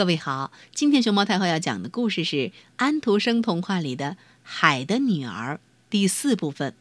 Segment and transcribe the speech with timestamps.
[0.00, 5.56] 各位好，今天熊猫太后要讲的故事是安徒生童话里的《海的女儿》
[5.90, 6.72] 第四部分。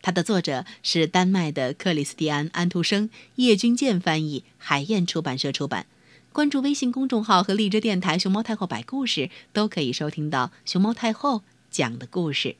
[0.00, 5.84] 它的作者是丹麦的克里斯蒂安·安徒生，叶君健翻译，海燕出版社出版。
[6.32, 12.56] 关注微信公众号和荔枝电台“熊猫太后摆故事”，都可以收听到熊猫太后讲的故事。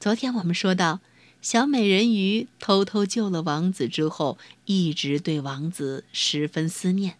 [0.00, 1.00] 昨天我们说到，
[1.42, 7.18] 小美人鱼偷偷救了王子之后，一直对王子十分思念。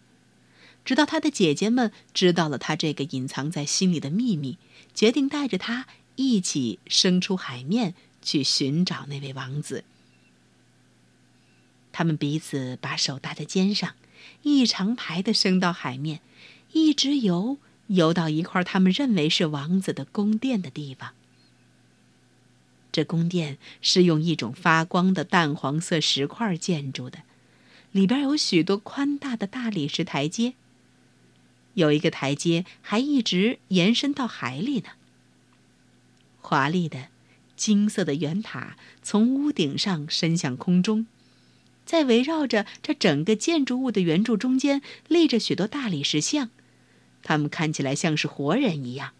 [0.85, 4.57] 直到他的姐姐们知道了他这个隐藏在心里的秘密，
[4.93, 9.83] 决定带着他一起升出海面去寻找那位王子。
[11.91, 13.93] 他们彼此把手搭在肩上，
[14.41, 16.19] 一长排的升到海面，
[16.71, 21.13] 一直游游到一块他们认为是王子的宫殿的地方。
[22.91, 27.19] 这宫殿是用一种发光的淡黄色石块建筑的，
[27.91, 30.53] 里边有许多宽大的大理石台阶。
[31.73, 34.89] 有一个台阶还一直延伸到海里呢。
[36.41, 37.07] 华丽的、
[37.55, 41.07] 金色的圆塔从屋顶上伸向空中，
[41.85, 46.49] 在围绕着这整个建筑物的圆柱中间立着许多大理石像，
[47.23, 49.11] 它们看起来像是活人一样。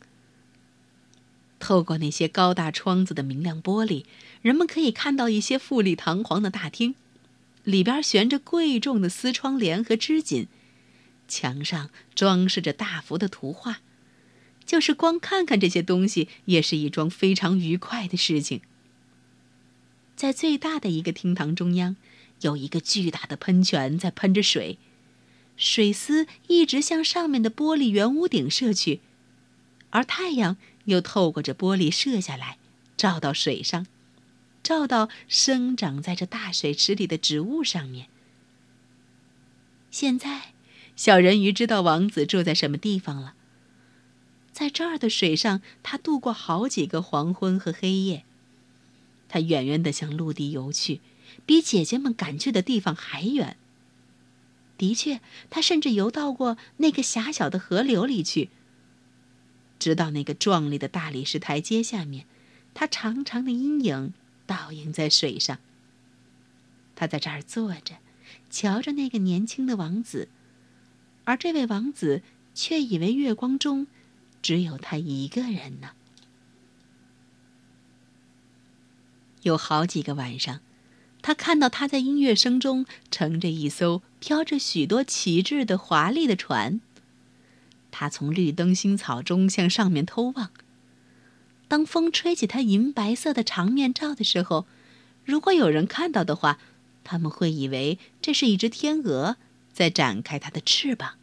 [1.59, 4.03] 透过那些高大窗子的明亮玻璃，
[4.41, 6.95] 人们可以看到一些富丽堂皇的大厅，
[7.63, 10.47] 里边悬着贵重的丝窗帘和织锦。
[11.34, 13.81] 墙上装饰着大幅的图画，
[14.64, 18.62] 就是光看看这些东西，也是一桩非常愉快的事情。
[20.16, 21.95] 在最大的一个厅堂中央，
[22.42, 24.78] 有一个巨大的喷泉在喷着水，
[25.58, 29.02] 水丝一直向上面的玻璃圆屋顶射去，
[29.90, 32.59] 而太阳又透过这玻璃射下来，
[32.95, 33.88] 照到水上，
[34.62, 38.08] 照到生长在这大水池里的植物上面。
[39.90, 40.53] 现在。
[40.95, 43.36] 小人鱼知道王子住在什么地方了。
[44.52, 48.23] 在这儿的水上，他度过好几个黄昏和黑夜。
[49.28, 51.01] 他远远地向陆地游去，
[51.45, 53.57] 比姐姐们赶去的地方还远。
[54.78, 58.50] 的确，他甚至游到过那个狭小的河流里去，
[59.79, 62.28] 直到那个壮丽的大理石台阶下面，
[62.75, 64.13] 他长长的阴影
[64.45, 65.57] 倒映在水上。
[66.95, 67.95] 他在这儿坐着，
[68.51, 70.29] 瞧着那个年轻的王子。
[71.25, 72.22] 而这位王子
[72.53, 73.88] 却以为月光中
[74.41, 75.91] 只有他一个人呢。
[79.44, 80.62] 有好几个晚上，
[81.22, 86.79] 他看到他在音乐声中乘着一艘飘着许多旗帜的华丽的船。
[87.91, 90.50] 他从绿灯新草中向上面偷望。
[91.67, 94.66] 当风吹起他银白色的长面罩的时候，
[95.25, 96.59] 如果有人看到的话，
[97.03, 99.38] 他们会以为这是一只天鹅。
[99.73, 101.16] 在展开它的翅膀。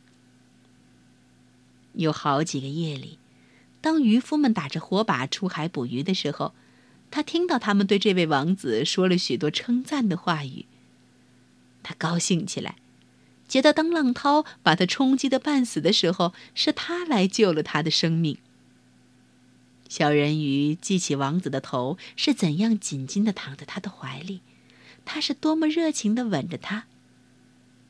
[1.95, 3.19] 有好几个夜里，
[3.81, 6.53] 当渔夫们打着火把出海捕鱼的时候，
[7.11, 10.67] 他听到他们对这位王子说了许多称赞的话语。
[11.83, 12.77] 他高兴起来，
[13.49, 18.39] 觉得当浪涛把他冲击的半死的时候，是他来救了他的生命。
[19.89, 24.41] 小人鱼记起王子的头是怎样紧紧地躺在他的怀里，
[25.05, 26.87] 他是多么热情地吻着他。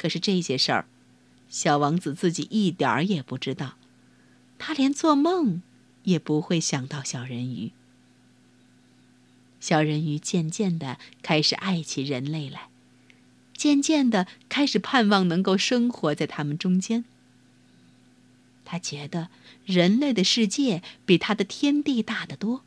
[0.00, 0.86] 可是这些事儿，
[1.50, 3.74] 小王子自己一点儿也不知道，
[4.58, 5.60] 他连做梦
[6.04, 7.72] 也不会想到小人鱼。
[9.60, 12.70] 小人鱼渐渐的开始爱起人类来，
[13.54, 17.04] 渐渐的开始盼望能够生活在他们中间。
[18.64, 19.28] 他觉得
[19.66, 22.62] 人类的世界比他的天地大得多。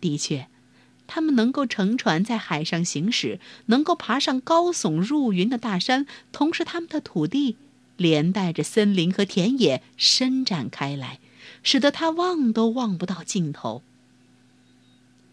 [0.00, 0.48] 的确。
[1.12, 7.56] 他们能够乘船在海上行驶，能够爬上高耸入云的大山，同时他们的土地
[7.96, 11.18] 连带着森林和田野伸展开来，
[11.64, 13.82] 使得他望都望不到尽头。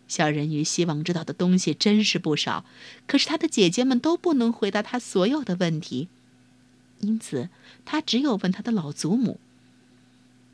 [0.08, 2.66] 小人鱼希望知道的东西真是不少，
[3.06, 6.08] 可是他的姐姐们都不能回答他所有的问题，
[7.02, 7.50] 因此
[7.86, 9.40] 他只有问他的老祖母。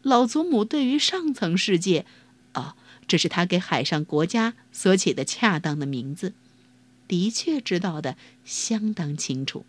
[0.01, 2.05] 老祖母对于上层世界，
[2.51, 2.75] 啊。
[3.07, 6.33] 这是他给海上国家所起的恰当的名字，
[7.07, 9.65] 的确知道的相当清楚。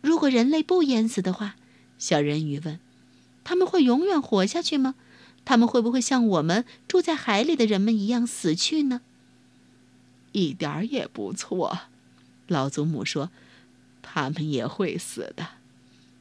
[0.00, 1.56] 如果人类不淹死的话，
[1.98, 2.78] 小人鱼问
[3.42, 4.94] ：“他们会永远活下去吗？
[5.44, 9.00] 他们会不会像我们住在海里的人们一样死去呢？”
[10.32, 11.80] 一点儿也不错，
[12.46, 13.30] 老祖母说
[14.02, 15.48] ：“他们也会死的，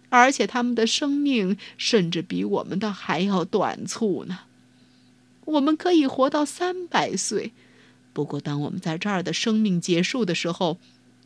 [0.09, 4.39] 而且他们的生命甚至比我们的还要短促呢。”
[5.45, 7.53] 我们可以活到三百岁，
[8.13, 10.77] 不过当我们在这儿的生命结束的时候，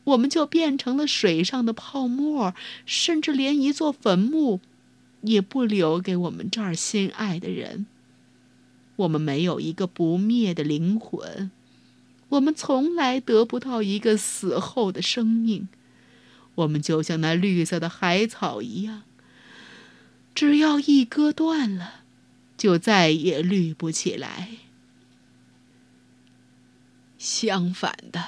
[0.04, 2.54] 我们就变成了水上的泡沫，
[2.86, 4.60] 甚至连一座坟墓
[5.22, 7.86] 也不留给我们这儿心爱的人。
[8.98, 11.52] 我们没有一个不灭的灵魂，
[12.30, 15.70] 我们从来得不到一个死后的生命。
[16.56, 19.04] 我们就像那绿色的海草一样，
[20.36, 22.02] 只要一割断了，
[22.60, 24.50] 就再也绿不起来。
[27.18, 28.26] 相反的，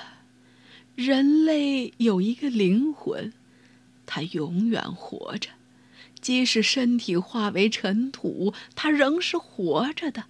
[0.95, 3.33] 人类有一个灵魂，
[4.05, 5.49] 它永远活着，
[6.21, 10.23] 即使身体化为尘土，它仍是活着的。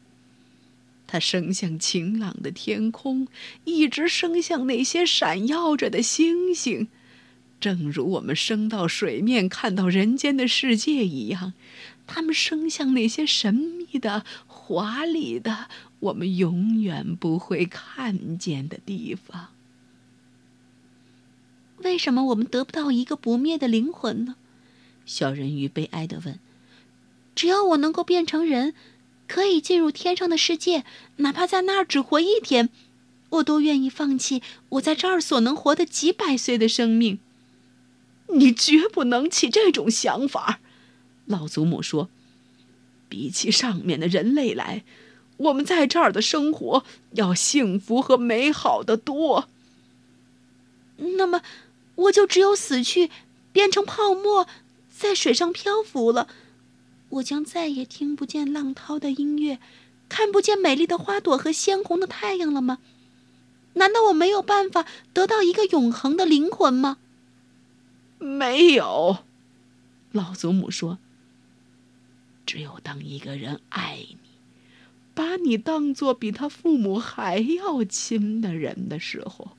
[1.06, 3.28] 它升向晴朗的天空，
[3.66, 6.88] 一直升向那些闪耀着的星星，
[7.60, 11.54] 正如我们升到水面看到人间的世界一样。
[12.08, 15.70] 它们升向那些神秘的、华丽的、
[16.00, 19.50] 我们永远不会看见的地方。
[21.78, 24.36] 为什么我们得不到一个不灭的灵魂呢？
[25.06, 26.40] 小人鱼悲哀地问。
[27.34, 28.74] 只要我能够变成人。
[29.28, 30.84] 可以进入天上的世界，
[31.18, 32.68] 哪怕在那儿只活一天，
[33.30, 37.18] 我都愿意放弃我在这儿所能活的几百岁的生命。
[38.28, 40.60] 你绝不能起这种想法，
[41.32, 42.10] 老祖母说。
[43.10, 44.84] 比起上面的人类来，
[45.36, 46.86] 我们在这儿的生活
[47.16, 49.50] 要幸福和美好的多。
[50.96, 51.42] 那么，
[51.96, 53.12] 我就只有死去，
[53.52, 54.48] 变成泡沫，
[54.90, 56.30] 在水上漂浮了。
[57.10, 59.60] 我将再也听不见浪涛的音乐，
[60.08, 62.78] 看不见美丽的花朵和鲜红的太阳了吗？
[63.74, 66.98] 难道我没有办法得到一个永恒的灵魂吗？
[68.20, 69.18] 没有，
[70.14, 70.98] 老祖母说。
[72.52, 74.18] 只有当一个人爱你，
[75.14, 79.52] 把你当做比他父母还要亲的人的时候，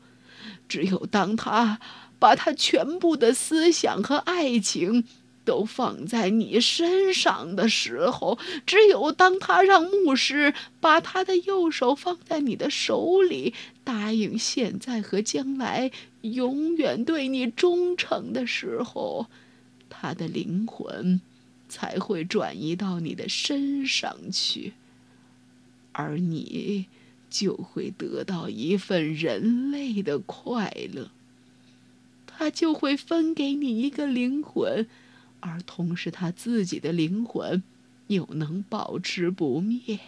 [0.69, 1.81] 只有当他
[2.19, 5.05] 把他全部的思想和爱情。
[5.45, 13.53] 都放在你身上的时候，只有当他让牧师把他的右手放在你的手里，
[13.83, 15.91] 答应现在和将来
[16.21, 19.27] 永远对你忠诚的时候，
[19.91, 21.21] 他的灵魂
[21.73, 24.75] 才会转移到你的身上去，
[25.93, 26.85] 而你
[27.31, 31.11] 就会得到一份人类的快乐。
[32.27, 34.87] 他就会分给你一个灵魂。
[35.41, 37.63] 而同时，他自己的灵魂
[38.09, 39.99] 又能保持不灭。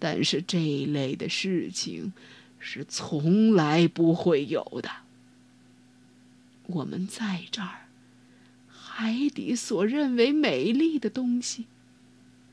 [0.00, 2.12] 但是这一类的事情
[2.58, 4.90] 是从来不会有的。
[6.66, 7.85] 我们在这儿，
[8.98, 11.66] 海底所认为美丽的东西，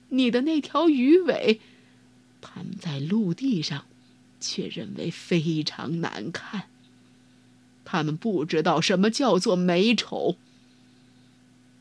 [0.09, 1.61] 你的那条鱼尾，
[2.41, 3.85] 他们在陆地上
[4.41, 6.63] 却认为非常难看。
[7.85, 10.35] 他们不知道什么叫做美丑。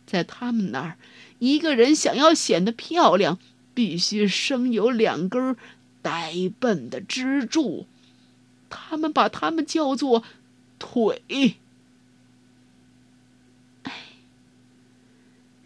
[0.06, 0.96] 在他们那儿，
[1.40, 3.40] 一个人想要显得漂亮，
[3.74, 5.56] 必须生有两根
[6.02, 7.88] 呆笨的支柱。
[8.70, 10.22] 他们把他们叫做
[10.78, 11.56] 腿。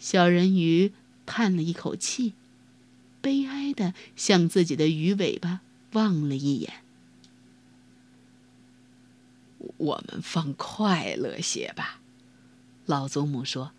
[0.07, 0.93] 小人鱼
[1.27, 2.35] 叹了一口气，
[3.21, 5.63] 悲哀的向自己的鱼尾巴
[5.95, 6.75] 望了一眼。
[9.79, 11.99] 我们放快乐些吧，
[12.85, 13.73] 老祖母说。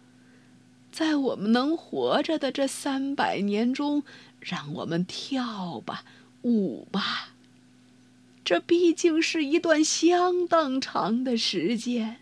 [0.92, 4.04] 在我们能活着的这三百年中，
[4.42, 6.04] 让我们跳吧，
[6.42, 7.36] 舞吧。
[8.44, 12.18] 这毕竟是一段相当长的时间。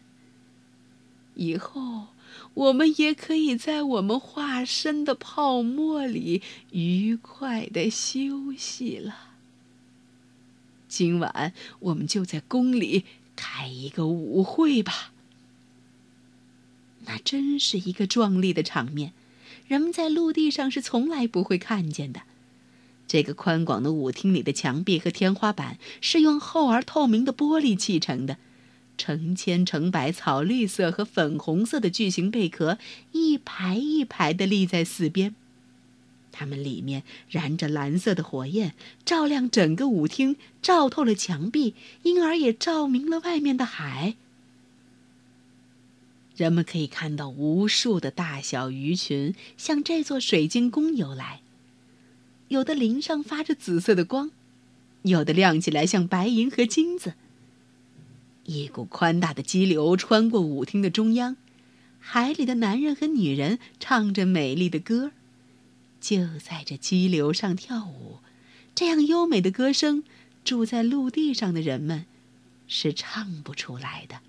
[1.33, 2.09] 以后，
[2.53, 9.31] 我们也可以在我们化身的泡沫里愉快的休息了。
[10.87, 13.03] 今晚，我们就在宫里
[13.35, 15.11] 开一个舞会吧。
[17.05, 19.13] 那真是一个壮丽的场面，
[19.67, 22.21] 人们在陆地上是从来不会看见的。
[23.07, 28.37] 这个宽广的舞厅里的墙壁和天花板是用厚而透明的玻璃砌成的，
[28.97, 32.77] 成千成百草绿色和粉红色的巨型贝壳
[33.11, 35.35] 一排一排地立在四边，
[36.31, 38.73] 它们里面燃着蓝色的火焰，
[39.05, 41.73] 照亮整个舞厅，照透了墙壁，
[42.03, 44.15] 因而也照明了外面的海。
[46.35, 51.39] 人们可以看到无数的大小鱼群向这座水晶宫游来，
[52.49, 54.31] 有的鳞上发着紫色的光，
[55.03, 57.13] 有的亮起来像白银和金子。
[58.45, 61.35] 一股宽大的激流穿过舞厅的中央，
[61.99, 65.11] 海里的男人和女人唱着美丽的歌，
[65.99, 68.19] 就在这激流上跳舞。
[68.75, 70.03] 这样优美的歌声，
[70.43, 72.05] 住在陆地上的人们
[72.67, 74.19] 是唱不出来的。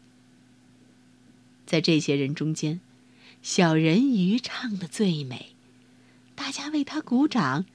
[1.67, 2.81] 在这些人中间，
[3.43, 5.55] 小人鱼唱的最美，
[6.35, 7.67] 大家为他鼓掌。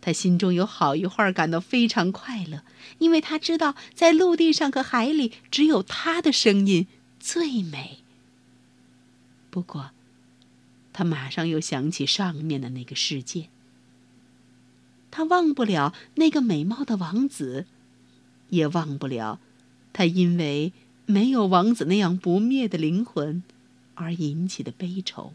[0.00, 2.62] 他心中有好一会儿感到非常快乐，
[2.98, 6.86] 因为他知道在陆地上和海里，只有他的声音
[7.18, 7.98] 最美。
[9.50, 9.90] 不过，
[10.92, 13.48] 他马上又想起上面的那个世界。
[15.10, 17.66] 他忘不了那个美貌的王子，
[18.50, 19.40] 也忘不了
[19.92, 20.72] 他因为
[21.04, 23.42] 没有王子那样不灭的灵魂
[23.96, 25.34] 而引起的悲愁。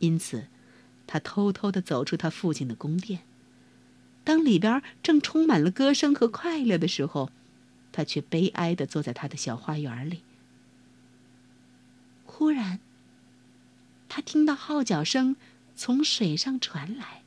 [0.00, 0.48] 因此，
[1.08, 3.22] 他偷偷的走出他父亲的宫殿。
[4.22, 7.30] 当里边正充满了歌声和快乐的时候，
[7.90, 10.20] 他却悲哀的坐在他的小花园里。
[12.26, 12.78] 忽然，
[14.08, 15.34] 他听到号角声
[15.74, 17.22] 从水上传来。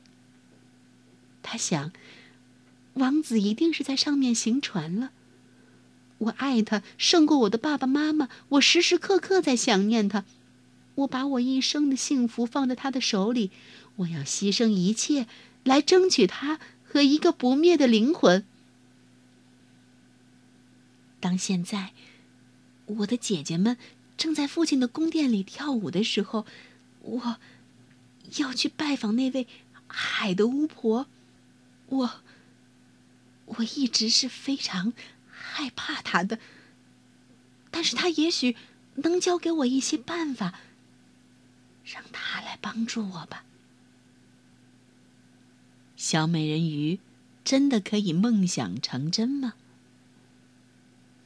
[1.42, 1.92] 他想，
[2.94, 5.10] 王子一定是在上面行船了。
[6.18, 10.24] 我爱他胜过我的爸爸妈妈，我时时刻刻在想念他。
[10.94, 13.50] 我把我一生的幸福放在他的手里，
[13.96, 15.26] 我要牺牲一切
[15.64, 18.44] 来争取他和一个不灭的灵魂。
[21.18, 21.92] 当现在，
[22.84, 23.78] 我的姐姐们
[24.16, 26.44] 正在父亲的宫殿里跳舞的时候，
[27.00, 27.36] 我
[28.38, 29.46] 要去拜访那位
[29.86, 31.06] 海的巫婆。
[31.86, 32.10] 我，
[33.46, 34.92] 我一直是非常
[35.30, 36.38] 害怕她的，
[37.70, 38.56] 但是她也许
[38.96, 40.58] 能教给我一些办法，
[41.92, 43.44] 让他来帮助我吧。
[45.96, 46.98] 小美人鱼
[47.44, 49.54] 真的可以梦想成真吗？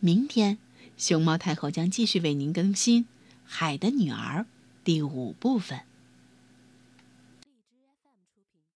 [0.00, 0.58] 明天，
[0.98, 3.04] 熊猫太后将继续为您更新
[3.46, 4.42] 《海的女儿》
[4.84, 5.85] 第五部分。